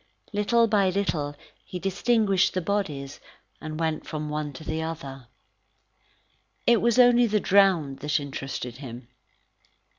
[0.33, 3.19] Little by little he distinguished the bodies,
[3.61, 5.27] and went from one to the other.
[6.65, 9.09] It was only the drowned that interested him.